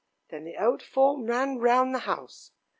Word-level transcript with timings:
Then 0.29 0.45
the 0.45 0.57
old 0.57 0.81
form 0.81 1.27
ran 1.27 1.59
round 1.59 1.93
the 1.93 1.99
house. 2.09 2.53